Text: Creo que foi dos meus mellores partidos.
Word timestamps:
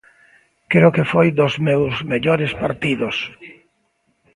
Creo 0.71 0.91
que 0.95 1.09
foi 1.11 1.27
dos 1.39 1.53
meus 1.67 1.93
mellores 2.11 2.51
partidos. 2.63 3.15